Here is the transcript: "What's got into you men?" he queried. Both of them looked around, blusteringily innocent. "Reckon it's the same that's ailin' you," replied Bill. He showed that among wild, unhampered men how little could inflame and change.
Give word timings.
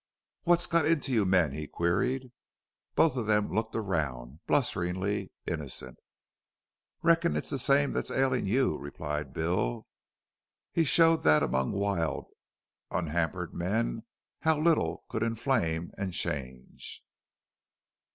"What's 0.45 0.65
got 0.65 0.87
into 0.87 1.11
you 1.13 1.27
men?" 1.27 1.51
he 1.51 1.67
queried. 1.67 2.31
Both 2.95 3.15
of 3.15 3.27
them 3.27 3.53
looked 3.53 3.75
around, 3.75 4.39
blusteringily 4.47 5.29
innocent. 5.45 5.99
"Reckon 7.03 7.35
it's 7.35 7.51
the 7.51 7.59
same 7.59 7.91
that's 7.93 8.09
ailin' 8.09 8.47
you," 8.47 8.77
replied 8.79 9.31
Bill. 9.31 9.85
He 10.71 10.85
showed 10.85 11.21
that 11.25 11.43
among 11.43 11.71
wild, 11.73 12.31
unhampered 12.89 13.53
men 13.53 14.01
how 14.39 14.59
little 14.59 15.03
could 15.07 15.21
inflame 15.21 15.91
and 15.99 16.11
change. 16.11 17.03